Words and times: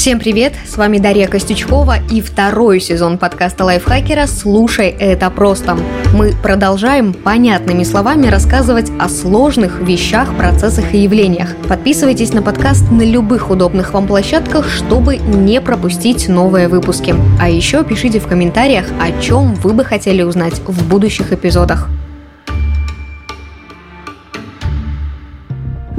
Всем 0.00 0.18
привет, 0.18 0.54
с 0.66 0.78
вами 0.78 0.96
Дарья 0.96 1.28
Костючкова 1.28 1.96
и 2.10 2.22
второй 2.22 2.80
сезон 2.80 3.18
подкаста 3.18 3.66
лайфхакера 3.66 4.26
«Слушай, 4.26 4.88
это 4.88 5.28
просто». 5.28 5.76
Мы 6.14 6.32
продолжаем 6.42 7.12
понятными 7.12 7.82
словами 7.82 8.28
рассказывать 8.28 8.90
о 8.98 9.10
сложных 9.10 9.78
вещах, 9.82 10.34
процессах 10.38 10.94
и 10.94 11.02
явлениях. 11.02 11.54
Подписывайтесь 11.68 12.32
на 12.32 12.40
подкаст 12.40 12.90
на 12.90 13.02
любых 13.02 13.50
удобных 13.50 13.92
вам 13.92 14.06
площадках, 14.06 14.70
чтобы 14.70 15.18
не 15.18 15.60
пропустить 15.60 16.30
новые 16.30 16.68
выпуски. 16.68 17.14
А 17.38 17.50
еще 17.50 17.84
пишите 17.84 18.20
в 18.20 18.26
комментариях, 18.26 18.86
о 18.98 19.20
чем 19.20 19.54
вы 19.56 19.74
бы 19.74 19.84
хотели 19.84 20.22
узнать 20.22 20.62
в 20.66 20.88
будущих 20.88 21.34
эпизодах. 21.34 21.90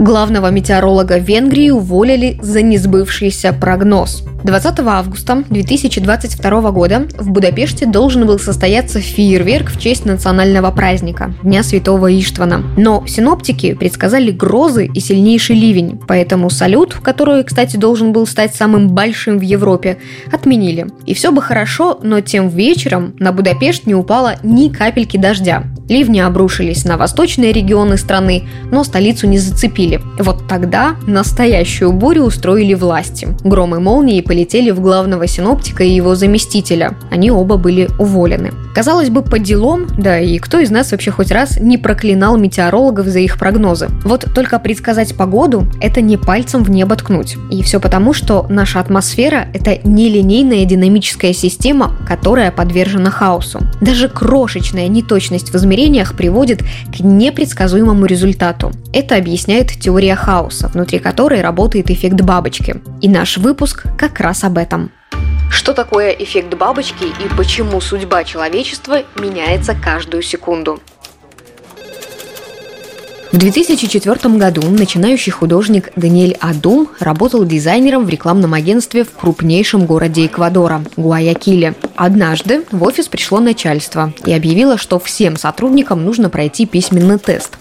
Главного 0.01 0.49
метеоролога 0.49 1.19
Венгрии 1.19 1.69
уволили 1.69 2.39
за 2.41 2.63
несбывшийся 2.63 3.53
прогноз. 3.53 4.23
20 4.43 4.79
августа 4.79 5.43
2022 5.49 6.71
года 6.71 7.07
в 7.17 7.29
Будапеште 7.29 7.85
должен 7.85 8.25
был 8.25 8.39
состояться 8.39 8.99
фейерверк 8.99 9.69
в 9.69 9.79
честь 9.79 10.05
национального 10.05 10.71
праздника– 10.71 11.33
Дня 11.43 11.61
Святого 11.61 12.11
Иштвана. 12.19 12.63
Но 12.75 13.05
синоптики 13.05 13.73
предсказали 13.73 14.31
грозы 14.31 14.87
и 14.87 14.99
сильнейший 14.99 15.55
ливень, 15.55 15.99
поэтому 16.07 16.49
салют, 16.49 16.95
который, 16.95 17.43
кстати, 17.43 17.77
должен 17.77 18.13
был 18.13 18.25
стать 18.25 18.55
самым 18.55 18.89
большим 18.89 19.37
в 19.37 19.41
Европе, 19.41 19.97
отменили. 20.31 20.87
И 21.05 21.13
все 21.13 21.31
бы 21.31 21.41
хорошо, 21.41 21.99
но 22.01 22.21
тем 22.21 22.49
вечером 22.49 23.13
на 23.19 23.31
Будапешт 23.31 23.85
не 23.85 23.93
упало 23.93 24.35
ни 24.41 24.69
капельки 24.69 25.17
дождя. 25.17 25.63
Ливни 25.91 26.19
обрушились 26.19 26.85
на 26.85 26.95
восточные 26.95 27.51
регионы 27.51 27.97
страны, 27.97 28.43
но 28.71 28.85
столицу 28.85 29.27
не 29.27 29.37
зацепили. 29.37 29.99
Вот 30.19 30.47
тогда 30.47 30.95
настоящую 31.05 31.91
бурю 31.91 32.23
устроили 32.23 32.73
власти. 32.75 33.27
Громы 33.43 33.81
молнии 33.81 34.21
полетели 34.31 34.71
в 34.71 34.79
главного 34.79 35.27
синоптика 35.27 35.83
и 35.83 35.91
его 35.91 36.15
заместителя. 36.15 36.95
Они 37.11 37.29
оба 37.29 37.57
были 37.57 37.89
уволены. 37.99 38.53
Казалось 38.73 39.09
бы, 39.09 39.23
по 39.23 39.37
делам, 39.37 39.87
да 39.97 40.17
и 40.19 40.39
кто 40.39 40.59
из 40.59 40.71
нас 40.71 40.91
вообще 40.91 41.11
хоть 41.11 41.31
раз 41.31 41.59
не 41.59 41.77
проклинал 41.77 42.37
метеорологов 42.37 43.07
за 43.07 43.19
их 43.19 43.37
прогнозы. 43.37 43.89
Вот 44.05 44.25
только 44.33 44.57
предсказать 44.59 45.17
погоду– 45.17 45.67
это 45.81 45.99
не 45.99 46.15
пальцем 46.15 46.63
в 46.63 46.69
небо 46.69 46.95
ткнуть. 46.95 47.35
И 47.49 47.61
все 47.61 47.81
потому, 47.81 48.13
что 48.13 48.45
наша 48.47 48.79
атмосфера– 48.79 49.47
это 49.53 49.79
нелинейная 49.83 50.63
динамическая 50.63 51.33
система, 51.33 51.97
которая 52.07 52.51
подвержена 52.51 53.09
хаосу. 53.09 53.59
Даже 53.81 54.07
крошечная 54.07 54.87
неточность 54.87 55.49
в 55.49 55.55
измерениях 55.57 56.15
приводит 56.15 56.61
к 56.61 57.01
непредсказуемому 57.01 58.05
результату. 58.05 58.71
Это 58.93 59.17
объясняет 59.17 59.71
теория 59.71 60.15
хаоса, 60.15 60.69
внутри 60.69 60.99
которой 60.99 61.41
работает 61.41 61.91
эффект 61.91 62.21
бабочки. 62.21 62.77
И 63.01 63.09
наш 63.09 63.37
выпуск 63.37 63.87
как 63.97 64.20
раз 64.21 64.43
об 64.43 64.57
этом. 64.57 64.91
Что 65.49 65.73
такое 65.73 66.11
эффект 66.11 66.53
бабочки 66.55 67.03
и 67.03 67.35
почему 67.35 67.81
судьба 67.81 68.23
человечества 68.23 69.03
меняется 69.15 69.75
каждую 69.75 70.23
секунду? 70.23 70.79
В 73.31 73.37
2004 73.37 74.37
году 74.37 74.61
начинающий 74.69 75.31
художник 75.31 75.91
Даниэль 75.95 76.35
Адум 76.41 76.89
работал 76.99 77.45
дизайнером 77.45 78.05
в 78.05 78.09
рекламном 78.09 78.53
агентстве 78.53 79.05
в 79.05 79.11
крупнейшем 79.11 79.85
городе 79.85 80.25
Эквадора– 80.25 80.83
Гуаякиле. 80.97 81.75
Однажды 81.95 82.65
в 82.71 82.83
офис 82.83 83.07
пришло 83.07 83.39
начальство 83.39 84.13
и 84.25 84.33
объявило, 84.33 84.77
что 84.77 84.99
всем 84.99 85.37
сотрудникам 85.37 86.03
нужно 86.03 86.29
пройти 86.29 86.65
письменный 86.65 87.19
тест. 87.19 87.57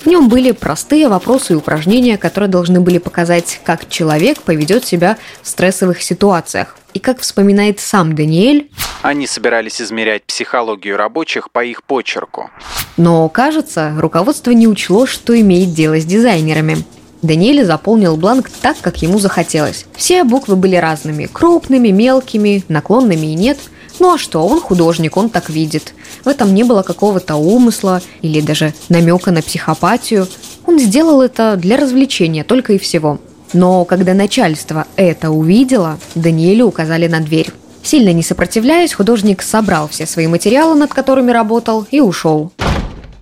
В 0.00 0.06
нем 0.06 0.30
были 0.30 0.52
простые 0.52 1.08
вопросы 1.08 1.52
и 1.52 1.56
упражнения, 1.56 2.16
которые 2.16 2.48
должны 2.48 2.80
были 2.80 2.96
показать, 2.96 3.60
как 3.64 3.86
человек 3.90 4.40
поведет 4.40 4.86
себя 4.86 5.18
в 5.42 5.48
стрессовых 5.48 6.00
ситуациях. 6.00 6.78
И 6.94 6.98
как 6.98 7.20
вспоминает 7.20 7.80
сам 7.80 8.14
Даниэль, 8.14 8.70
они 9.02 9.26
собирались 9.26 9.80
измерять 9.80 10.24
психологию 10.24 10.96
рабочих 10.96 11.50
по 11.50 11.62
их 11.62 11.84
почерку. 11.84 12.50
Но, 12.96 13.28
кажется, 13.28 13.94
руководство 13.98 14.52
не 14.52 14.66
учло, 14.66 15.06
что 15.06 15.38
имеет 15.38 15.74
дело 15.74 16.00
с 16.00 16.06
дизайнерами. 16.06 16.78
Даниэль 17.20 17.64
заполнил 17.64 18.16
бланк 18.16 18.48
так, 18.48 18.78
как 18.80 19.02
ему 19.02 19.18
захотелось. 19.18 19.84
Все 19.94 20.24
буквы 20.24 20.56
были 20.56 20.76
разными– 20.76 21.26
крупными, 21.32 21.88
мелкими, 21.88 22.64
наклонными 22.68 23.26
и 23.26 23.34
нет– 23.34 23.58
ну 24.00 24.14
а 24.14 24.18
что, 24.18 24.46
он 24.46 24.60
художник, 24.60 25.16
он 25.16 25.28
так 25.28 25.50
видит. 25.50 25.94
В 26.24 26.28
этом 26.28 26.54
не 26.54 26.64
было 26.64 26.82
какого-то 26.82 27.36
умысла 27.36 28.02
или 28.22 28.40
даже 28.40 28.74
намека 28.88 29.30
на 29.30 29.42
психопатию. 29.42 30.26
Он 30.66 30.78
сделал 30.78 31.22
это 31.22 31.56
для 31.56 31.76
развлечения 31.76 32.42
только 32.42 32.72
и 32.72 32.78
всего. 32.78 33.18
Но 33.52 33.84
когда 33.84 34.14
начальство 34.14 34.86
это 34.96 35.30
увидело, 35.30 35.98
Даниэлю 36.14 36.66
указали 36.66 37.06
на 37.06 37.20
дверь. 37.20 37.52
Сильно 37.82 38.12
не 38.12 38.22
сопротивляясь, 38.22 38.92
художник 38.92 39.42
собрал 39.42 39.88
все 39.88 40.06
свои 40.06 40.26
материалы, 40.26 40.74
над 40.74 40.92
которыми 40.92 41.30
работал, 41.30 41.86
и 41.90 42.00
ушел. 42.00 42.52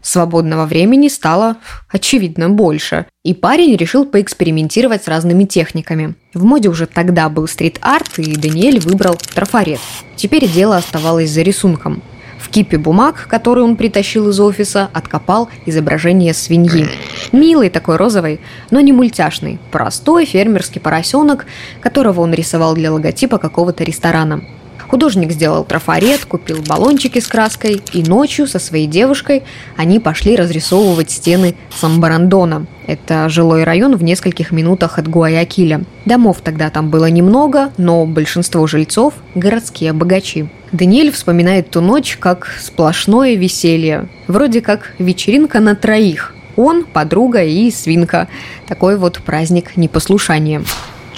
Свободного 0.02 0.66
времени 0.66 1.08
стало, 1.08 1.56
очевидно, 1.88 2.48
больше, 2.48 3.06
и 3.24 3.34
парень 3.34 3.76
решил 3.76 4.04
поэкспериментировать 4.04 5.04
с 5.04 5.08
разными 5.08 5.44
техниками. 5.44 6.14
В 6.34 6.44
моде 6.44 6.68
уже 6.68 6.86
тогда 6.86 7.28
был 7.28 7.48
стрит-арт, 7.48 8.18
и 8.18 8.36
Даниэль 8.36 8.80
выбрал 8.80 9.16
трафарет. 9.34 9.80
Теперь 10.16 10.48
дело 10.48 10.76
оставалось 10.76 11.30
за 11.30 11.42
рисунком. 11.42 12.02
В 12.38 12.50
кипе 12.50 12.78
бумаг, 12.78 13.26
который 13.28 13.62
он 13.64 13.76
притащил 13.76 14.28
из 14.28 14.38
офиса, 14.40 14.88
откопал 14.92 15.48
изображение 15.66 16.32
свиньи. 16.32 16.88
Милый 17.32 17.68
такой 17.68 17.96
розовый, 17.96 18.40
но 18.70 18.80
не 18.80 18.92
мультяшный. 18.92 19.58
Простой 19.72 20.24
фермерский 20.24 20.80
поросенок, 20.80 21.46
которого 21.80 22.20
он 22.20 22.32
рисовал 22.32 22.74
для 22.74 22.92
логотипа 22.92 23.38
какого-то 23.38 23.84
ресторана. 23.84 24.42
Художник 24.88 25.32
сделал 25.32 25.64
трафарет, 25.64 26.24
купил 26.24 26.62
баллончики 26.66 27.18
с 27.18 27.26
краской, 27.26 27.82
и 27.92 28.02
ночью 28.02 28.46
со 28.46 28.58
своей 28.58 28.86
девушкой 28.86 29.42
они 29.76 30.00
пошли 30.00 30.34
разрисовывать 30.34 31.10
стены 31.10 31.54
Самбарандона. 31.78 32.66
Это 32.86 33.28
жилой 33.28 33.64
район 33.64 33.96
в 33.96 34.02
нескольких 34.02 34.50
минутах 34.50 34.98
от 34.98 35.06
Гуаякиля. 35.06 35.82
Домов 36.06 36.38
тогда 36.42 36.70
там 36.70 36.88
было 36.88 37.10
немного, 37.10 37.70
но 37.76 38.06
большинство 38.06 38.66
жильцов– 38.66 39.12
городские 39.34 39.92
богачи. 39.92 40.48
Даниэль 40.72 41.12
вспоминает 41.12 41.70
ту 41.70 41.82
ночь 41.82 42.16
как 42.18 42.48
сплошное 42.58 43.34
веселье. 43.34 44.08
Вроде 44.26 44.62
как 44.62 44.94
вечеринка 44.98 45.60
на 45.60 45.76
троих. 45.76 46.34
Он, 46.56 46.84
подруга 46.84 47.44
и 47.44 47.70
свинка. 47.70 48.26
Такой 48.66 48.96
вот 48.96 49.20
праздник 49.20 49.76
непослушания. 49.76 50.62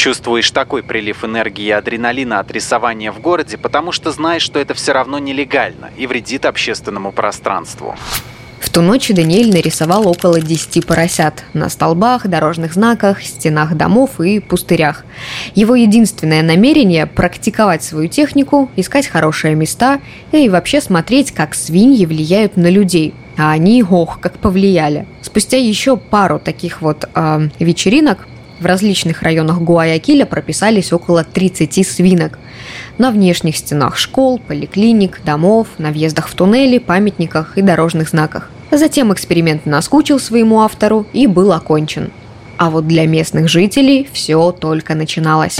Чувствуешь 0.01 0.51
такой 0.51 0.83
прилив 0.83 1.27
энергии 1.27 1.67
и 1.67 1.71
адреналина 1.71 2.41
от 2.41 2.51
рисования 2.51 3.13
в 3.13 3.21
городе, 3.21 3.59
потому 3.59 3.93
что 3.93 4.13
знаешь, 4.13 4.41
что 4.41 4.59
это 4.59 4.73
все 4.73 4.93
равно 4.93 5.19
нелегально 5.19 5.91
и 5.95 6.07
вредит 6.07 6.47
общественному 6.47 7.13
пространству. 7.13 7.95
В 8.61 8.71
ту 8.71 8.81
ночь 8.81 9.09
Даниэль 9.09 9.53
нарисовал 9.53 10.09
около 10.09 10.41
10 10.41 10.87
поросят 10.87 11.45
на 11.53 11.69
столбах, 11.69 12.27
дорожных 12.27 12.73
знаках, 12.73 13.21
стенах 13.23 13.75
домов 13.75 14.23
и 14.23 14.41
пустырях. 14.41 15.05
Его 15.55 15.75
единственное 15.75 16.43
намерение– 16.43 17.05
практиковать 17.15 17.83
свою 17.83 18.09
технику, 18.09 18.71
искать 18.77 19.07
хорошие 19.07 19.55
места 19.55 20.01
и 20.33 20.49
вообще 20.49 20.81
смотреть, 20.81 21.33
как 21.33 21.55
свиньи 21.55 22.07
влияют 22.07 22.57
на 22.57 22.71
людей. 22.71 23.13
А 23.37 23.51
они, 23.51 23.83
ох, 23.83 24.19
как 24.19 24.39
повлияли. 24.39 25.07
Спустя 25.21 25.59
еще 25.59 25.99
пару 25.99 26.39
таких 26.39 26.81
вот 26.81 27.07
э, 27.15 27.49
вечеринок 27.59 28.27
в 28.61 28.67
различных 28.67 29.23
районах 29.23 29.59
Гуаякиля 29.59 30.27
прописались 30.27 30.93
около 30.93 31.25
30 31.25 31.87
свинок. 31.87 32.39
На 32.99 33.11
внешних 33.11 33.57
стенах 33.57 33.97
школ, 33.97 34.39
поликлиник, 34.39 35.21
домов, 35.25 35.69
на 35.79 35.91
въездах 35.91 36.29
в 36.29 36.35
туннели, 36.35 36.79
памятниках 36.79 37.57
и 37.57 37.63
дорожных 37.63 38.11
знаках. 38.11 38.51
Затем 38.71 39.13
эксперимент 39.13 39.67
наскучил 39.67 40.21
своему 40.21 40.61
автору 40.61 41.07
и 41.13 41.27
был 41.27 41.53
окончен. 41.53 42.11
А 42.57 42.71
вот 42.71 42.87
для 42.87 43.07
местных 43.07 43.49
жителей 43.49 44.09
все 44.13 44.53
только 44.53 44.95
начиналось. 44.95 45.59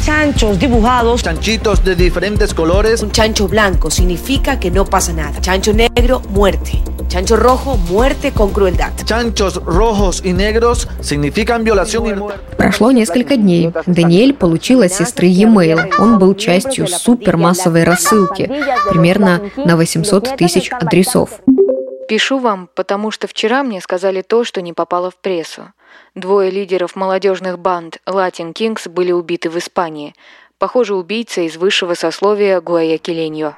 Chanchos 0.00 0.58
dibujados. 0.58 1.22
Chanchitos 1.22 1.84
de 1.84 1.94
diferentes 1.94 2.54
colores. 2.54 3.02
Un 3.02 3.10
chancho 3.10 3.46
blanco 3.48 3.90
significa 3.90 4.58
que 4.58 4.70
no 4.70 4.84
pasa 4.84 5.12
nada. 5.12 5.40
Chancho 5.40 5.72
negro, 5.72 6.20
muerte. 6.30 6.82
Chancho 7.08 7.36
rojo, 7.36 7.76
muerte 7.76 8.32
con 8.32 8.50
crueldad. 8.52 8.92
Chanchos 9.04 9.62
rojos 9.64 10.22
y 10.24 10.32
negros 10.32 10.88
significan 11.00 11.64
violación 11.64 12.06
y 12.06 12.14
muerte. 12.14 12.40
Прошло 12.56 12.92
несколько 12.92 13.36
дней. 13.36 13.72
Даниэль 13.86 14.34
получил 14.34 14.82
от 14.82 14.92
сестры 14.92 15.28
e-mail. 15.28 15.92
Он 15.98 16.18
был 16.18 16.34
частью 16.34 16.86
супермассовой 16.86 17.84
рассылки, 17.84 18.50
примерно 18.90 19.40
на 19.56 19.76
800 19.76 20.36
тысяч 20.36 20.70
адресов. 20.72 21.40
Пишу 22.08 22.38
вам, 22.38 22.68
потому 22.74 23.10
что 23.10 23.28
вчера 23.28 23.62
мне 23.62 23.80
сказали 23.80 24.22
то, 24.22 24.44
что 24.44 24.60
не 24.62 24.72
попало 24.72 25.10
в 25.10 25.16
прессу. 25.16 25.72
Двое 26.14 26.50
лидеров 26.50 26.96
молодежных 26.96 27.58
банд 27.58 27.98
Latin 28.06 28.52
Kings 28.52 28.88
были 28.88 29.12
убиты 29.12 29.50
в 29.50 29.58
Испании. 29.58 30.14
Похоже, 30.58 30.94
убийца 30.94 31.40
из 31.40 31.56
высшего 31.56 31.94
сословия 31.94 32.60
Гуаякиленьо. 32.60 33.54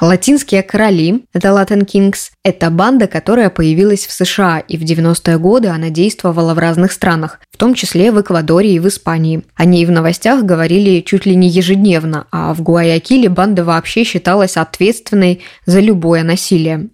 Латинские 0.00 0.62
короли, 0.62 1.24
это 1.32 1.48
Latin 1.48 1.86
Kings, 1.86 2.30
это 2.42 2.70
банда, 2.70 3.06
которая 3.06 3.48
появилась 3.48 4.06
в 4.06 4.12
США, 4.12 4.58
и 4.58 4.76
в 4.76 4.82
90-е 4.82 5.38
годы 5.38 5.68
она 5.68 5.88
действовала 5.88 6.52
в 6.52 6.58
разных 6.58 6.92
странах, 6.92 7.40
в 7.50 7.56
том 7.56 7.74
числе 7.74 8.10
в 8.10 8.20
Эквадоре 8.20 8.74
и 8.74 8.80
в 8.80 8.88
Испании. 8.88 9.44
О 9.54 9.64
ней 9.64 9.86
в 9.86 9.90
новостях 9.90 10.42
говорили 10.42 11.00
чуть 11.00 11.26
ли 11.26 11.36
не 11.36 11.48
ежедневно, 11.48 12.26
а 12.32 12.52
в 12.54 12.60
Гуаякиле 12.60 13.28
банда 13.28 13.64
вообще 13.64 14.04
считалась 14.04 14.56
ответственной 14.56 15.42
за 15.64 15.80
любое 15.80 16.24
насилие. 16.24 16.88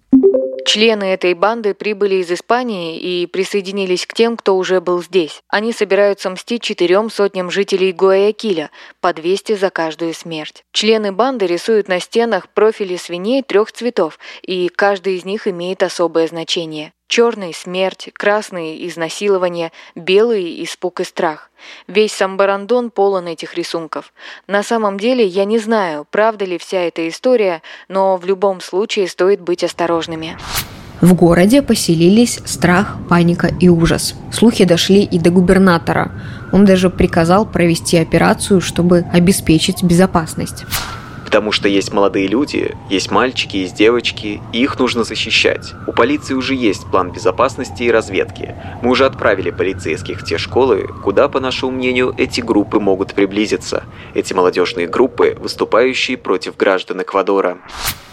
Члены 0.65 1.05
этой 1.05 1.33
банды 1.33 1.73
прибыли 1.73 2.15
из 2.15 2.31
Испании 2.31 2.97
и 2.97 3.25
присоединились 3.25 4.05
к 4.05 4.13
тем, 4.13 4.37
кто 4.37 4.55
уже 4.55 4.79
был 4.79 5.01
здесь. 5.01 5.41
Они 5.47 5.73
собираются 5.73 6.29
мстить 6.29 6.63
четырем 6.63 7.09
сотням 7.09 7.51
жителей 7.51 7.91
Гуаякиля, 7.91 8.71
по 8.99 9.13
200 9.13 9.55
за 9.55 9.69
каждую 9.69 10.13
смерть. 10.13 10.63
Члены 10.71 11.11
банды 11.11 11.47
рисуют 11.47 11.87
на 11.87 11.99
стенах 11.99 12.49
профили 12.49 12.95
свиней 12.95 13.43
трех 13.43 13.71
цветов, 13.71 14.19
и 14.41 14.69
каждый 14.69 15.15
из 15.15 15.25
них 15.25 15.47
имеет 15.47 15.83
особое 15.83 16.27
значение. 16.27 16.93
Черный– 17.07 17.53
смерть, 17.55 18.09
красный– 18.13 18.87
изнасилование, 18.87 19.73
белый– 19.95 20.63
испуг 20.63 21.01
и 21.01 21.03
страх. 21.03 21.50
Весь 21.87 22.13
Самбарандон 22.13 22.89
полон 22.89 23.27
этих 23.27 23.55
рисунков. 23.55 24.13
На 24.47 24.63
самом 24.63 24.99
деле 24.99 25.25
я 25.25 25.45
не 25.45 25.59
знаю, 25.59 26.05
правда 26.09 26.45
ли 26.45 26.57
вся 26.57 26.79
эта 26.79 27.07
история, 27.07 27.61
но 27.87 28.17
в 28.17 28.25
любом 28.25 28.61
случае 28.61 29.07
стоит 29.07 29.41
быть 29.41 29.63
осторожными. 29.63 30.37
В 31.01 31.15
городе 31.15 31.63
поселились 31.63 32.39
страх, 32.45 32.97
паника 33.09 33.47
и 33.59 33.67
ужас. 33.69 34.13
Слухи 34.31 34.65
дошли 34.65 35.03
и 35.03 35.17
до 35.17 35.31
губернатора. 35.31 36.11
Он 36.51 36.63
даже 36.63 36.91
приказал 36.91 37.45
провести 37.45 37.97
операцию, 37.97 38.61
чтобы 38.61 39.05
обеспечить 39.11 39.81
безопасность 39.83 40.65
потому 41.31 41.53
что 41.53 41.69
есть 41.69 41.93
молодые 41.93 42.27
люди, 42.27 42.75
есть 42.89 43.09
мальчики, 43.09 43.55
есть 43.55 43.73
девочки, 43.73 44.41
и 44.51 44.61
их 44.63 44.77
нужно 44.77 45.05
защищать. 45.05 45.73
У 45.87 45.93
полиции 45.93 46.33
уже 46.33 46.55
есть 46.55 46.85
план 46.91 47.13
безопасности 47.13 47.83
и 47.83 47.89
разведки. 47.89 48.53
Мы 48.81 48.91
уже 48.91 49.05
отправили 49.05 49.49
полицейских 49.49 50.19
в 50.19 50.25
те 50.25 50.37
школы, 50.37 50.89
куда, 51.01 51.29
по 51.29 51.39
нашему 51.39 51.71
мнению, 51.71 52.13
эти 52.17 52.41
группы 52.41 52.81
могут 52.81 53.13
приблизиться. 53.13 53.85
Эти 54.13 54.33
молодежные 54.33 54.87
группы, 54.87 55.37
выступающие 55.39 56.17
против 56.17 56.57
граждан 56.57 57.01
Эквадора. 57.01 57.59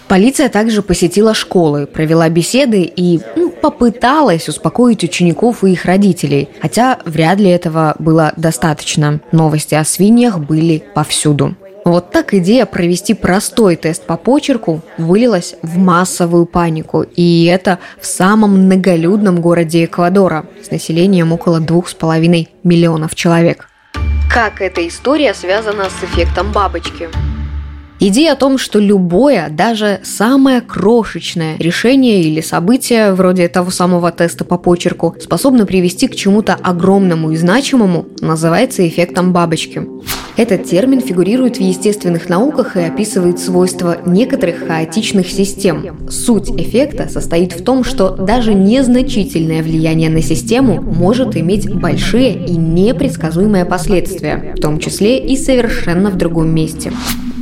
Полиция 0.07 0.49
также 0.49 0.83
посетила 0.83 1.35
школы, 1.35 1.87
провела 1.87 2.29
беседы 2.29 2.83
и 2.83 3.21
ну, 3.35 3.51
попыталась 3.51 4.49
успокоить 4.49 5.03
учеников 5.03 5.65
и 5.65 5.73
их 5.73 5.87
родителей, 5.87 6.49
хотя 6.63 7.01
вряд 7.05 7.41
ли 7.41 7.51
этого 7.51 7.97
было 7.99 8.33
достаточно. 8.37 9.21
Новости 9.33 9.75
о 9.75 9.83
свиньях 9.83 10.39
были 10.39 10.85
повсюду. 10.95 11.57
Вот 11.89 12.11
так 12.11 12.35
идея 12.35 12.67
провести 12.67 13.15
простой 13.15 13.75
тест 13.77 14.05
по 14.05 14.19
почерку 14.19 14.83
вылилась 14.99 15.55
в 15.63 15.79
массовую 15.79 16.45
панику. 16.45 17.01
И 17.17 17.47
это 17.47 17.79
в 17.99 18.05
самом 18.05 18.67
многолюдном 18.67 19.41
городе 19.41 19.87
Эквадора 19.87 20.45
с 20.63 20.71
населением 20.71 21.33
около 21.33 21.61
двух 21.61 21.89
с 21.89 21.95
половиной 21.95 22.51
миллионов 22.63 23.15
человек. 23.15 23.71
Как 24.31 24.61
эта 24.61 24.87
история 24.87 25.33
связана 25.33 25.85
с 25.85 26.05
эффектом 26.05 26.53
бабочки? 26.53 27.09
Идея 28.01 28.35
о 28.35 28.37
том, 28.37 28.59
что 28.59 28.79
любое, 28.79 29.49
даже 29.49 30.01
самое 30.05 30.61
крошечное 30.61 31.57
решение 31.57 32.21
или 32.21 32.43
событие, 32.43 33.15
вроде 33.15 33.49
того 33.49 33.71
самого 33.71 34.13
теста 34.13 34.45
по 34.45 34.59
почерку, 34.59 35.17
способно 35.19 35.65
привести 35.65 36.07
к 36.07 36.15
чему-то 36.15 36.53
огромному 36.53 37.31
и 37.31 37.37
значимому, 37.37 38.07
называется 38.21 38.87
эффектом 38.87 39.33
бабочки. 39.33 39.83
Этот 40.39 40.67
термин 40.67 41.01
фигурирует 41.01 41.57
в 41.57 41.61
естественных 41.61 42.29
науках 42.29 42.77
и 42.77 42.81
описывает 42.81 43.41
свойства 43.41 43.97
некоторых 44.07 44.69
хаотичных 44.69 45.27
систем. 45.27 46.09
Суть 46.09 46.49
эффекта 46.51 47.09
состоит 47.09 47.55
в 47.55 47.65
том, 47.65 47.83
что 47.83 48.11
даже 48.11 48.55
незначительное 48.55 49.65
влияние 49.65 50.11
на 50.11 50.23
систему 50.23 50.81
может 50.81 51.37
иметь 51.37 51.69
большие 51.69 52.47
и 52.47 52.53
непредсказуемые 52.53 53.65
последствия, 53.65 54.55
в 54.57 54.61
том 54.61 54.79
числе 54.79 55.19
и 55.19 55.37
совершенно 55.37 56.09
в 56.09 56.17
другом 56.17 56.55
месте. 56.55 56.93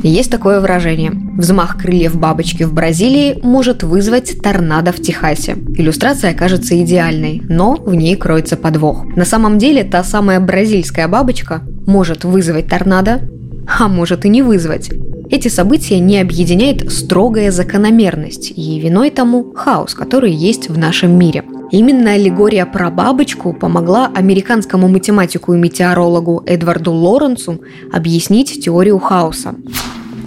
Есть 0.01 0.31
такое 0.31 0.59
выражение. 0.59 1.11
Взмах 1.37 1.77
крыльев 1.77 2.15
бабочки 2.15 2.63
в 2.63 2.73
Бразилии 2.73 3.39
может 3.43 3.83
вызвать 3.83 4.41
торнадо 4.41 4.91
в 4.91 4.99
Техасе. 4.99 5.53
Иллюстрация 5.75 6.33
кажется 6.33 6.79
идеальной, 6.81 7.43
но 7.47 7.75
в 7.75 7.93
ней 7.93 8.15
кроется 8.15 8.57
подвох. 8.57 9.05
На 9.15 9.25
самом 9.25 9.59
деле 9.59 9.83
та 9.83 10.03
самая 10.03 10.39
бразильская 10.39 11.07
бабочка 11.07 11.61
может 11.87 12.23
вызвать 12.23 12.67
торнадо, 12.67 13.21
а 13.67 13.87
может 13.87 14.25
и 14.25 14.29
не 14.29 14.43
вызвать. 14.43 14.91
Эти 15.29 15.47
события 15.47 15.99
не 15.99 16.19
объединяет 16.19 16.91
строгая 16.91 17.51
закономерность, 17.51 18.53
и 18.55 18.79
виной 18.79 19.09
тому 19.09 19.51
хаос, 19.53 19.93
который 19.93 20.31
есть 20.31 20.69
в 20.69 20.77
нашем 20.77 21.17
мире. 21.17 21.43
Именно 21.71 22.13
аллегория 22.13 22.65
про 22.65 22.89
бабочку 22.89 23.51
помогла 23.51 24.09
американскому 24.15 24.87
математику 24.87 25.53
и 25.53 25.57
метеорологу 25.57 26.43
Эдварду 26.45 26.93
Лоренсу 26.93 27.59
объяснить 27.91 28.63
теорию 28.63 28.99
хаоса. 28.99 29.55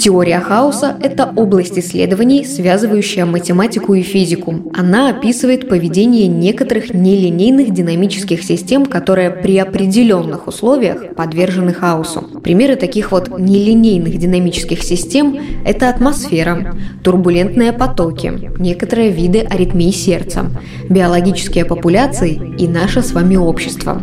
Теория 0.00 0.40
хаоса– 0.40 0.96
это 1.02 1.30
область 1.36 1.78
исследований, 1.78 2.46
связывающая 2.46 3.26
математику 3.26 3.92
и 3.92 4.00
физику. 4.00 4.72
Она 4.74 5.10
описывает 5.10 5.68
поведение 5.68 6.26
некоторых 6.26 6.94
нелинейных 6.94 7.74
динамических 7.74 8.42
систем, 8.42 8.86
которые 8.86 9.28
при 9.28 9.58
определенных 9.58 10.46
условиях 10.46 11.14
подвержены 11.14 11.74
хаосу. 11.74 12.22
Примеры 12.42 12.76
таких 12.76 13.12
вот 13.12 13.28
нелинейных 13.38 14.16
динамических 14.16 14.82
систем– 14.82 15.38
это 15.66 15.90
атмосфера, 15.90 16.74
турбулентные 17.04 17.74
потоки, 17.74 18.32
некоторые 18.58 19.10
виды 19.10 19.40
аритмии 19.40 19.90
сердца, 19.90 20.46
биологические 20.88 21.66
популяции 21.66 22.40
и 22.58 22.66
наше 22.66 23.02
с 23.02 23.12
вами 23.12 23.36
общество. 23.36 24.00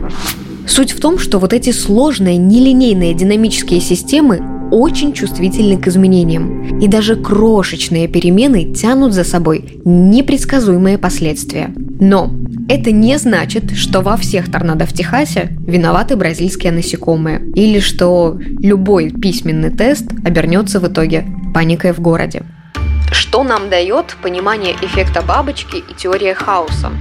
Суть 0.67 0.91
в 0.91 0.99
том, 0.99 1.17
что 1.17 1.39
вот 1.39 1.53
эти 1.53 1.71
сложные 1.71 2.37
нелинейные 2.37 3.15
динамические 3.15 3.81
системы 3.81 4.56
очень 4.71 5.13
чувствительны 5.13 5.77
к 5.77 5.87
изменениям, 5.87 6.79
и 6.79 6.87
даже 6.87 7.15
крошечные 7.15 8.07
перемены 8.07 8.73
тянут 8.73 9.13
за 9.13 9.23
собой 9.23 9.81
непредсказуемые 9.85 10.97
последствия. 10.97 11.73
Но 11.99 12.31
это 12.69 12.91
не 12.91 13.17
значит, 13.17 13.71
что 13.71 14.01
во 14.01 14.17
всех 14.17 14.51
торнадо 14.51 14.85
в 14.85 14.93
Техасе 14.93 15.49
виноваты 15.59 16.15
бразильские 16.15 16.71
насекомые, 16.71 17.41
или 17.55 17.79
что 17.79 18.37
любой 18.59 19.09
письменный 19.09 19.71
тест 19.71 20.05
обернется 20.23 20.79
в 20.79 20.87
итоге 20.87 21.25
паникой 21.53 21.93
в 21.93 21.99
городе. 21.99 22.43
Что 23.11 23.43
нам 23.43 23.69
дает 23.69 24.17
понимание 24.21 24.75
эффекта 24.81 25.21
бабочки 25.21 25.77
и 25.77 25.93
теория 25.95 26.33
хаоса? 26.33 26.91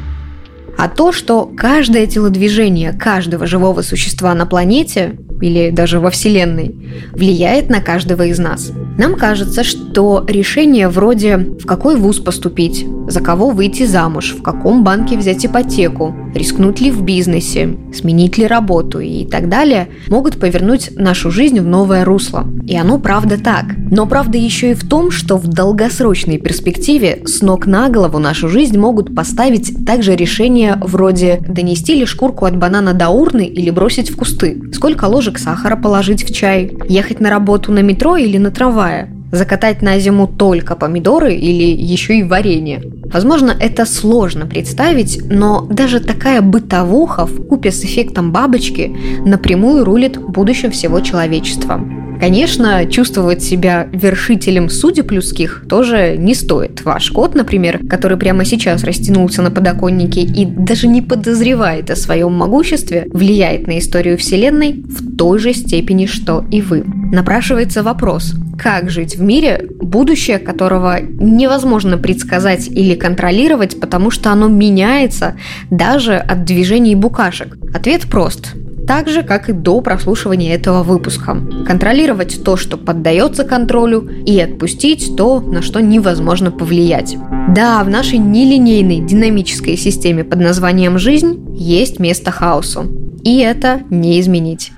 А 0.79 0.89
то, 0.89 1.11
что 1.11 1.51
каждое 1.57 2.07
телодвижение 2.07 2.93
каждого 2.93 3.47
живого 3.47 3.83
существа 3.83 4.35
на 4.35 4.47
планете 4.47 5.17
или 5.41 5.71
даже 5.71 6.01
во 6.01 6.11
Вселенной, 6.11 6.75
влияет 7.13 7.71
на 7.71 7.81
каждого 7.81 8.25
из 8.27 8.39
нас. 8.39 8.73
Нам 8.99 9.17
кажется, 9.17 9.65
что 9.65 10.25
решение 10.27 10.89
вроде 10.89 11.37
«в 11.37 11.67
какой 11.67 11.97
вуз 11.97 12.19
поступить?», 12.19 12.87
«за 13.09 13.21
кого 13.21 13.51
выйти 13.51 13.85
замуж?», 13.85 14.35
«в 14.39 14.43
каком 14.43 14.85
банке 14.85 15.17
взять 15.17 15.45
ипотеку?», 15.45 16.15
«рискнуть 16.37 16.81
ли 16.81 16.91
в 16.91 17.03
бизнесе?», 17.03 17.77
«сменить 17.93 18.39
ли 18.39 18.47
работу?» 18.47 19.01
и 19.01 19.25
так 19.25 19.49
далее 19.49 19.89
могут 20.09 20.39
повернуть 20.39 20.91
нашу 20.97 21.31
жизнь 21.31 21.61
в 21.61 21.67
новое 21.67 22.05
русло. 22.05 22.47
И 22.67 22.77
оно 22.77 22.99
правда 22.99 23.39
так. 23.39 23.65
Но 23.91 24.07
правда 24.07 24.39
еще 24.39 24.73
и 24.73 24.75
в 24.75 24.87
том, 24.89 25.11
что 25.11 25.37
в 25.37 25.47
долгосрочной 25.47 26.39
перспективе 26.39 27.23
с 27.25 27.43
ног 27.43 27.67
на 27.67 27.89
голову 27.89 28.19
нашу 28.19 28.49
жизнь 28.49 28.79
могут 28.79 29.15
поставить 29.15 29.85
также 29.87 30.17
решения 30.17 30.79
вроде 30.83 31.41
«донести 31.49 31.95
ли 31.95 32.05
шкурку 32.05 32.45
от 32.45 32.57
банана 32.57 32.93
до 32.93 33.09
урны 33.09 33.47
или 33.47 33.71
бросить 33.71 34.11
в 34.11 34.17
кусты?», 34.17 34.61
«сколько 34.73 35.07
ложек 35.07 35.39
сахара 35.39 35.77
положить 35.77 36.29
в 36.29 36.35
чай, 36.35 36.77
ехать 36.89 37.21
на 37.21 37.31
работу 37.31 37.73
на 37.73 37.81
метро 37.81 38.17
или 38.17 38.39
на 38.39 38.51
трамвае, 38.51 39.16
закатать 39.33 39.83
на 39.83 39.99
зиму 39.99 40.27
только 40.27 40.77
помидоры 40.77 41.35
или 41.35 41.65
еще 41.65 42.19
и 42.19 42.23
варенье. 42.23 42.83
Возможно, 43.13 43.55
это 43.59 43.85
сложно 43.87 44.47
представить, 44.47 45.21
но 45.31 45.67
даже 45.71 46.01
такая 46.01 46.43
бытовуха 46.43 47.27
в 47.27 47.47
купе 47.47 47.71
с 47.71 47.85
эффектом 47.85 48.33
бабочки 48.33 48.97
напрямую 49.25 49.85
рулит 49.85 50.19
будущим 50.19 50.71
всего 50.71 51.01
человечества. 51.01 51.81
Конечно, 52.19 52.87
чувствовать 52.87 53.43
себя 53.43 53.89
вершителем 53.93 54.71
судеб 54.71 55.11
людских 55.11 55.65
тоже 55.69 56.17
не 56.17 56.35
стоит. 56.35 56.83
Ваш 56.85 57.11
кот, 57.11 57.35
например, 57.35 57.81
который 57.89 58.17
прямо 58.17 58.45
сейчас 58.45 58.85
растянулся 58.85 59.43
на 59.43 59.51
подоконнике 59.51 60.23
и 60.23 60.47
даже 60.47 60.89
не 60.89 61.03
подозревает 61.03 61.91
о 61.91 61.97
своем 61.97 62.33
могуществе, 62.33 63.07
влияет 63.13 63.67
на 63.67 63.79
историю 63.79 64.17
Вселенной 64.17 64.73
в 64.73 65.17
той 65.17 65.39
же 65.39 65.53
степени, 65.53 66.07
что 66.07 66.45
и 66.51 66.63
вы. 66.63 66.85
Напрашивается 67.13 67.83
вопрос, 67.83 68.35
как 68.59 68.91
жить 68.91 69.17
в 69.17 69.23
мире, 69.23 69.67
будущее 69.81 70.39
которого 70.39 70.99
невозможно 71.01 71.99
предсказать 71.99 72.69
или 72.69 72.95
контролировать, 72.95 73.79
потому 73.79 74.11
что 74.11 74.31
оно 74.31 74.49
меняется 74.49 75.37
даже 75.71 76.17
от 76.17 76.45
движений 76.45 76.95
букашек? 76.95 77.59
Ответ 77.75 78.03
прост 78.03 78.55
так 78.87 79.09
же, 79.09 79.23
как 79.23 79.49
и 79.49 79.53
до 79.53 79.81
прослушивания 79.81 80.55
этого 80.55 80.83
выпуска. 80.83 81.37
Контролировать 81.67 82.43
то, 82.45 82.57
что 82.57 82.77
поддается 82.77 83.45
контролю, 83.45 84.09
и 84.25 84.39
отпустить 84.41 85.17
то, 85.17 85.41
на 85.41 85.63
что 85.63 85.81
невозможно 85.81 86.51
повлиять. 86.51 87.17
Да, 87.49 87.83
в 87.83 87.89
нашей 87.89 88.19
нелинейной 88.19 89.01
динамической 89.01 89.77
системе 89.77 90.25
под 90.25 90.41
названием 90.41 90.99
«жизнь» 90.99 91.45
есть 91.57 91.99
место 91.99 92.31
хаосу. 92.31 92.87
И 93.23 93.39
это 93.41 93.83
не 93.91 94.21
изменить. 94.21 94.73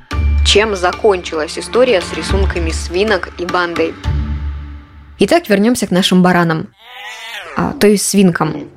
Чем 0.46 0.74
закончилась 0.74 1.58
история 1.58 2.00
с 2.00 2.16
рисунками 2.16 2.70
свинок 2.70 3.30
и 3.38 3.44
бандой? 3.44 3.92
Итак, 5.18 5.48
вернемся 5.48 5.86
к 5.86 5.90
нашим 5.90 6.22
баранам 6.22 6.68
а, 7.58 7.72
то 7.72 7.88
есть 7.88 8.08
свинкам. 8.08 8.68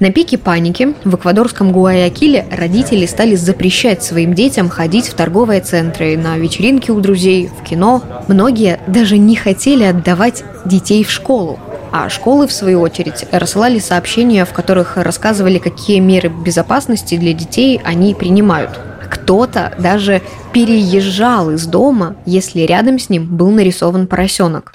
На 0.00 0.12
пике 0.12 0.38
паники 0.38 0.94
в 1.02 1.16
эквадорском 1.16 1.72
Гуаякиле 1.72 2.46
родители 2.52 3.04
стали 3.04 3.34
запрещать 3.34 4.04
своим 4.04 4.32
детям 4.32 4.68
ходить 4.68 5.08
в 5.08 5.14
торговые 5.14 5.60
центры, 5.60 6.16
на 6.16 6.38
вечеринки 6.38 6.92
у 6.92 7.00
друзей, 7.00 7.48
в 7.48 7.64
кино. 7.64 8.04
Многие 8.28 8.78
даже 8.86 9.18
не 9.18 9.34
хотели 9.34 9.82
отдавать 9.82 10.44
детей 10.64 11.02
в 11.02 11.10
школу. 11.10 11.58
А 11.90 12.08
школы, 12.10 12.46
в 12.46 12.52
свою 12.52 12.80
очередь, 12.80 13.24
рассылали 13.32 13.80
сообщения, 13.80 14.44
в 14.44 14.52
которых 14.52 14.96
рассказывали, 14.98 15.58
какие 15.58 15.98
меры 15.98 16.28
безопасности 16.28 17.16
для 17.16 17.32
детей 17.32 17.80
они 17.82 18.14
принимают. 18.14 18.78
Кто-то 19.10 19.72
даже 19.80 20.22
переезжал 20.52 21.50
из 21.50 21.66
дома, 21.66 22.14
если 22.24 22.60
рядом 22.60 23.00
с 23.00 23.08
ним 23.08 23.36
был 23.36 23.50
нарисован 23.50 24.06
поросенок. 24.06 24.72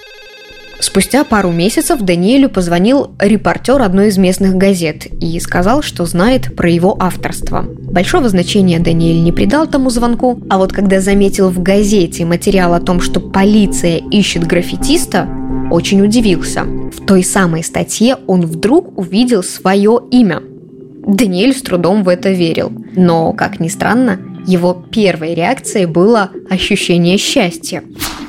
Спустя 0.80 1.24
пару 1.24 1.52
месяцев 1.52 2.02
Даниэлю 2.02 2.50
позвонил 2.50 3.16
репортер 3.20 3.82
одной 3.82 4.10
из 4.10 4.18
местных 4.18 4.56
газет 4.56 5.06
и 5.06 5.40
сказал, 5.40 5.82
что 5.82 6.06
знает 6.06 6.56
про 6.56 6.70
его 6.70 6.96
авторство. 7.00 7.64
Большого 7.64 8.28
значения 8.30 8.80
Даниэль 8.80 9.24
не 9.24 9.32
придал 9.32 9.68
тому 9.68 9.90
звонку, 9.90 10.42
а 10.50 10.58
вот 10.58 10.74
когда 10.74 11.00
заметил 11.00 11.50
в 11.50 11.62
газете 11.62 12.26
материал 12.26 12.74
о 12.74 12.82
том, 12.82 13.02
что 13.02 13.20
полиция 13.20 13.98
ищет 13.98 14.46
граффитиста, 14.46 15.28
очень 15.72 16.02
удивился. 16.02 16.64
В 16.64 17.06
той 17.06 17.24
самой 17.24 17.64
статье 17.64 18.18
он 18.28 18.42
вдруг 18.42 18.98
увидел 18.98 19.44
свое 19.44 20.00
имя. 20.12 20.42
Даниэль 21.06 21.56
с 21.56 21.62
трудом 21.62 22.04
в 22.04 22.10
это 22.10 22.32
верил. 22.32 22.72
Но, 22.96 23.34
как 23.34 23.60
ни 23.60 23.68
странно, 23.68 24.20
его 24.46 24.74
первой 24.74 25.34
реакцией 25.34 25.86
было 25.86 26.32
ощущение 26.50 27.18
счастья. 27.18 27.84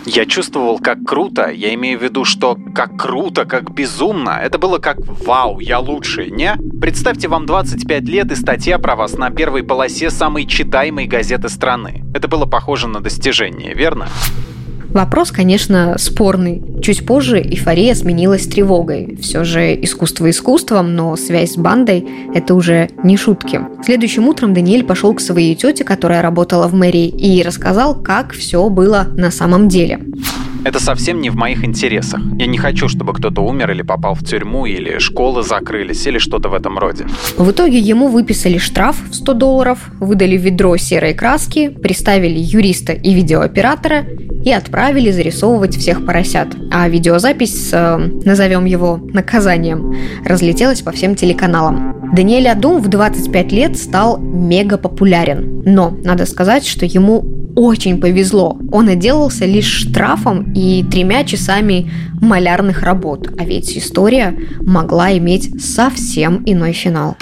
Я 0.07 0.27
чувствовал, 0.27 0.79
как 0.79 1.03
круто. 1.05 1.51
Я 1.51 1.73
имею 1.75 1.99
в 1.99 2.03
виду, 2.03 2.25
что 2.25 2.59
как 2.75 2.99
круто, 2.99 3.47
как 3.47 3.73
безумно. 3.73 4.39
Это 4.43 4.59
было 4.59 4.79
как 4.79 4.99
«Вау, 5.01 5.61
я 5.61 5.79
лучший», 5.79 6.31
не? 6.31 6.57
Представьте, 6.81 7.29
вам 7.29 7.47
25 7.47 8.03
лет 8.05 8.31
и 8.31 8.35
статья 8.35 8.79
про 8.79 8.97
вас 8.97 9.17
на 9.17 9.31
первой 9.31 9.63
полосе 9.63 10.11
самой 10.11 10.47
читаемой 10.47 11.07
газеты 11.07 11.49
страны. 11.49 12.05
Это 12.15 12.29
было 12.29 12.45
похоже 12.45 12.87
на 12.87 13.01
достижение, 13.01 13.73
верно? 13.75 14.09
Вопрос, 14.95 15.33
конечно, 15.33 15.97
спорный. 15.99 16.63
Чуть 16.81 17.05
позже 17.05 17.41
эйфория 17.41 17.97
сменилась 17.97 18.47
тревогой. 18.47 19.19
Все 19.21 19.43
же 19.43 19.75
искусство 19.83 20.31
искусством, 20.31 20.95
но 20.95 21.17
связь 21.17 21.55
с 21.55 21.57
бандой– 21.57 22.07
это 22.35 22.55
уже 22.55 22.89
не 23.03 23.17
шутки. 23.17 23.61
Следующим 23.85 24.29
утром 24.29 24.55
Даниэль 24.55 24.85
пошел 24.85 25.13
к 25.13 25.21
своей 25.21 25.57
тете, 25.57 25.83
которая 25.83 26.23
работала 26.23 26.69
в 26.69 26.75
мэрии, 26.75 27.09
и 27.09 27.43
рассказал, 27.43 28.01
как 28.01 28.33
все 28.35 28.69
было 28.69 29.09
на 29.17 29.33
самом 29.33 29.69
деле. 29.69 29.99
Это 30.65 30.81
совсем 30.81 31.21
не 31.21 31.31
в 31.31 31.37
моих 31.37 31.63
интересах. 31.63 32.21
Я 32.39 32.47
не 32.47 32.57
хочу, 32.57 32.89
чтобы 32.89 33.13
кто-то 33.13 33.43
умер 33.43 33.71
или 33.71 33.83
попал 33.83 34.15
в 34.15 34.25
тюрьму, 34.25 34.65
или 34.65 34.99
школы 34.99 35.43
закрылись, 35.43 36.07
или 36.07 36.19
что-то 36.19 36.49
в 36.49 36.55
этом 36.55 36.79
роде. 36.79 37.07
В 37.37 37.51
итоге 37.51 37.79
ему 37.79 38.09
выписали 38.09 38.57
штраф 38.57 38.97
в 39.11 39.15
100 39.15 39.35
долларов, 39.35 39.79
выдали 40.01 40.39
ведро 40.39 40.77
серой 40.79 41.13
краски, 41.13 41.69
приставили 41.69 42.39
юриста 42.39 42.93
и 42.93 43.13
видеооператора 43.13 44.07
и 44.45 44.51
отправили 44.51 45.11
зарисовывать 45.11 45.77
всех 45.77 46.05
поросят. 46.07 46.49
А 46.71 46.89
видеозапись 46.89 47.69
с, 47.69 47.73
э, 47.73 47.99
назовем 48.25 48.65
его, 48.65 49.01
наказанием, 49.13 49.95
разлетелась 50.25 50.81
по 50.81 50.93
всем 50.93 51.15
телеканалам. 51.15 52.11
Даниэль 52.15 52.49
Адум 52.49 52.81
в 52.81 52.89
25 52.89 53.53
лет 53.53 53.77
стал 53.77 54.19
мега 54.19 54.79
популярен. 54.79 55.63
Но 55.65 55.91
надо 56.05 56.27
сказать, 56.27 56.67
что 56.67 56.87
ему 56.87 57.44
очень 57.57 58.01
повезло. 58.01 58.59
Он 58.73 58.89
отделался 58.89 59.45
лишь 59.45 59.67
штрафом 59.67 60.53
и 60.55 60.85
тремя 60.85 61.25
часами 61.25 61.91
малярных 62.21 62.83
работ. 62.83 63.29
А 63.39 63.45
ведь 63.45 63.77
история 63.77 64.35
могла 64.61 65.17
иметь 65.19 65.63
совсем 65.63 66.43
иной 66.47 66.73
финал. 66.73 67.17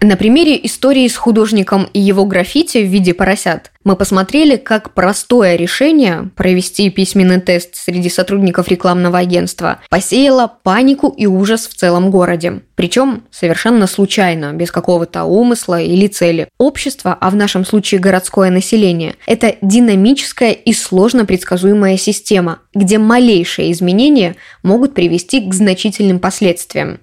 На 0.00 0.16
примере 0.16 0.60
истории 0.62 1.08
с 1.08 1.16
художником 1.16 1.88
и 1.94 2.00
его 2.00 2.26
граффити 2.26 2.78
в 2.78 2.88
виде 2.88 3.14
поросят 3.14 3.72
мы 3.84 3.96
посмотрели, 3.96 4.56
как 4.56 4.94
простое 4.94 5.56
решение 5.56 6.30
провести 6.36 6.88
письменный 6.90 7.40
тест 7.40 7.76
среди 7.76 8.08
сотрудников 8.08 8.68
рекламного 8.68 9.18
агентства 9.18 9.80
посеяло 9.90 10.50
панику 10.62 11.08
и 11.08 11.26
ужас 11.26 11.66
в 11.66 11.74
целом 11.74 12.10
городе. 12.10 12.62
Причем 12.76 13.24
совершенно 13.30 13.86
случайно, 13.86 14.52
без 14.52 14.72
какого-то 14.72 15.24
умысла 15.24 15.80
или 15.80 16.06
цели. 16.06 16.48
Общество, 16.58 17.16
а 17.20 17.30
в 17.30 17.36
нашем 17.36 17.64
случае 17.64 18.00
городское 18.00 18.50
население, 18.50 19.14
это 19.26 19.56
динамическая 19.62 20.52
и 20.52 20.72
сложно 20.72 21.24
предсказуемая 21.24 21.96
система, 21.98 22.60
где 22.74 22.98
малейшие 22.98 23.70
изменения 23.70 24.34
могут 24.62 24.94
привести 24.94 25.40
к 25.40 25.54
значительным 25.54 26.18
последствиям. 26.18 26.98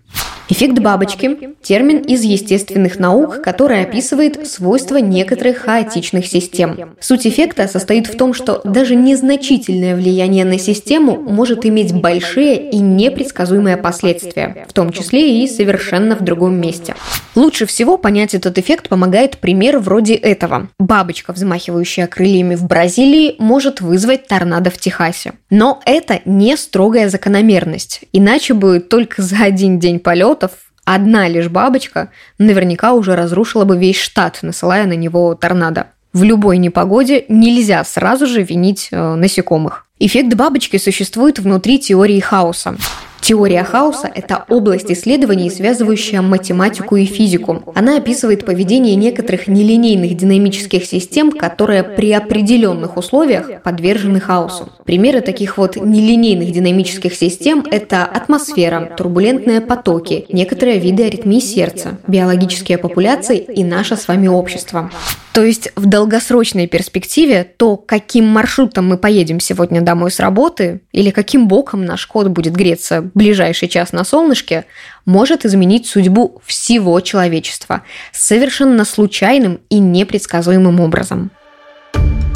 Эффект 0.50 0.80
бабочки– 0.80 1.56
термин 1.62 2.00
из 2.00 2.24
естественных 2.24 3.00
наук, 3.00 3.42
который 3.42 3.84
описывает 3.84 4.46
свойства 4.46 4.98
некоторых 4.98 5.60
хаотичных 5.60 6.28
систем. 6.28 6.71
Суть 7.00 7.28
эффекта 7.28 7.68
состоит 7.68 8.08
в 8.08 8.18
том, 8.18 8.34
что 8.34 8.62
даже 8.64 8.96
незначительное 8.96 9.96
влияние 9.96 10.46
на 10.46 10.58
систему 10.58 11.18
может 11.18 11.66
иметь 11.66 11.94
большие 11.94 12.70
и 12.70 12.78
непредсказуемые 12.78 13.78
последствия, 13.78 14.66
в 14.68 14.74
том 14.74 14.92
числе 14.92 15.44
и 15.44 15.48
совершенно 15.48 16.16
в 16.16 16.24
другом 16.24 16.56
месте. 16.56 16.96
Лучше 17.36 17.66
всего 17.66 17.98
понять 17.98 18.34
этот 18.34 18.58
эффект 18.58 18.90
помогает 18.90 19.38
пример 19.38 19.80
вроде 19.80 20.16
этого. 20.16 20.70
Бабочка, 20.80 21.32
взмахивающая 21.32 22.08
крыльями 22.08 22.56
в 22.56 22.66
Бразилии, 22.66 23.36
может 23.40 23.82
вызвать 23.82 24.28
торнадо 24.28 24.70
в 24.70 24.78
Техасе. 24.78 25.34
Но 25.50 25.82
это 25.86 26.20
не 26.26 26.58
строгая 26.58 27.10
закономерность, 27.10 28.02
иначе 28.12 28.54
бы 28.54 28.80
только 28.80 29.22
за 29.22 29.38
один 29.44 29.80
день 29.80 30.00
полетов 30.00 30.52
одна 30.86 31.28
лишь 31.28 31.48
бабочка 31.48 32.10
наверняка 32.38 32.94
уже 32.94 33.16
разрушила 33.16 33.66
бы 33.66 33.78
весь 33.78 34.00
штат, 34.00 34.40
насылая 34.42 34.86
на 34.86 34.94
него 34.94 35.34
торнадо. 35.36 35.88
В 36.14 36.24
любой 36.24 36.58
непогоде 36.58 37.26
нельзя 37.30 37.84
сразу 37.84 38.28
же 38.28 38.44
винить 38.44 38.90
э, 38.92 39.16
насекомых. 39.16 39.86
Эффект 40.00 40.34
бабочки 40.34 40.78
существует 40.78 41.40
внутри 41.40 41.80
теории 41.80 42.20
хаоса. 42.20 42.76
Теория 43.22 43.64
хаоса– 43.64 44.10
это 44.16 44.46
область 44.50 44.92
исследований, 44.92 45.52
связывающая 45.52 46.24
математику 46.24 46.96
и 46.96 47.06
физику. 47.06 47.62
Она 47.76 47.98
описывает 47.98 48.46
поведение 48.46 48.96
некоторых 48.96 49.48
нелинейных 49.48 50.18
динамических 50.18 50.86
систем, 50.86 51.32
которые 51.32 51.84
при 51.84 52.12
определенных 52.14 52.98
условиях 52.98 53.62
подвержены 53.62 54.20
хаосу. 54.20 54.70
Примеры 54.86 55.22
таких 55.22 55.60
вот 55.60 55.76
нелинейных 55.76 56.52
динамических 56.52 57.14
систем– 57.14 57.64
это 57.72 58.06
атмосфера, 58.06 58.96
турбулентные 58.98 59.62
потоки, 59.62 60.26
некоторые 60.30 60.80
виды 60.80 61.06
аритмии 61.06 61.40
сердца, 61.40 62.00
биологические 62.08 62.80
популяции 62.80 63.38
и 63.38 63.64
наше 63.64 63.98
с 63.98 64.08
вами 64.08 64.28
общество. 64.28 64.90
То 65.34 65.46
есть 65.46 65.72
в 65.76 65.86
долгосрочной 65.86 66.68
перспективе 66.68 67.50
то, 67.56 67.78
каким 67.78 68.26
маршрутом 68.26 68.88
мы 68.88 68.98
поедем 68.98 69.40
сегодня 69.40 69.82
домой 69.82 70.12
с 70.12 70.20
работы 70.20 70.82
или 70.92 71.10
каким 71.10 71.48
боком 71.48 71.86
наш 71.86 72.06
кот 72.06 72.28
будет 72.28 72.54
греться 72.54 73.11
ближайший 73.14 73.68
час 73.68 73.92
на 73.92 74.04
солнышке, 74.04 74.66
может 75.06 75.46
изменить 75.46 75.88
судьбу 75.88 76.42
всего 76.46 77.00
человечества 77.02 77.84
совершенно 78.12 78.86
случайным 78.86 79.60
и 79.70 79.80
непредсказуемым 79.80 80.80
образом. 80.80 81.32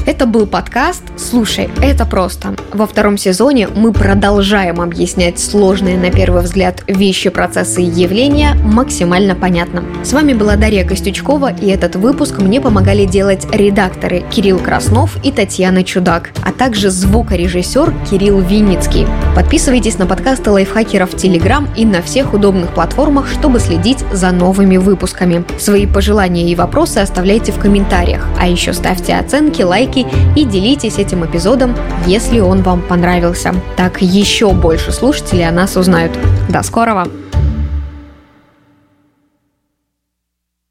Это 0.05 0.27
был 0.27 0.45
подкаст 0.45 1.01
«Слушай, 1.17 1.67
это 1.81 2.05
просто». 2.05 2.55
Во 2.73 2.85
втором 2.85 3.17
сезоне 3.17 3.67
мы 3.67 3.91
продолжаем 3.91 4.79
объяснять 4.79 5.39
сложные 5.39 5.97
на 5.97 6.11
первый 6.11 6.43
взгляд 6.43 6.83
вещи, 6.85 7.31
процессы 7.31 7.81
и 7.81 7.85
явления 7.85 8.53
максимально 8.53 9.33
понятно. 9.33 9.83
С 10.03 10.13
вами 10.13 10.33
была 10.33 10.57
Дарья 10.57 10.85
Костючкова, 10.85 11.53
и 11.53 11.67
этот 11.69 11.95
выпуск 11.95 12.37
мне 12.37 12.61
помогали 12.61 13.05
делать 13.05 13.47
редакторы 13.51 14.23
Кирилл 14.29 14.59
Краснов 14.59 15.17
и 15.23 15.31
Татьяна 15.31 15.83
Чудак, 15.83 16.29
а 16.45 16.51
также 16.51 16.91
звукорежиссер 16.91 17.91
Кирилл 18.07 18.41
Винницкий. 18.41 19.07
Подписывайтесь 19.35 19.97
на 19.97 20.05
подкасты 20.05 20.51
лайфхакеров 20.51 21.13
в 21.13 21.17
Телеграм 21.17 21.67
и 21.75 21.83
на 21.83 22.03
всех 22.03 22.35
удобных 22.35 22.75
платформах, 22.75 23.27
чтобы 23.27 23.59
следить 23.59 24.05
за 24.11 24.29
новыми 24.31 24.77
выпусками. 24.77 25.43
Свои 25.57 25.87
пожелания 25.87 26.51
и 26.51 26.53
вопросы 26.53 26.99
оставляйте 26.99 27.51
в 27.51 27.57
комментариях, 27.57 28.27
а 28.39 28.47
еще 28.47 28.71
ставьте 28.71 29.15
оценки, 29.15 29.63
лайки 29.63 29.94
лайки 29.95 30.07
и 30.35 30.45
делитесь 30.45 30.97
этим 30.97 31.25
эпизодом, 31.25 31.75
если 32.05 32.39
он 32.39 32.61
вам 32.61 32.81
понравился. 32.81 33.53
Так 33.75 34.01
еще 34.01 34.51
больше 34.51 34.91
слушателей 34.91 35.47
о 35.47 35.51
нас 35.51 35.75
узнают. 35.75 36.11
До 36.49 36.63
скорого! 36.63 37.07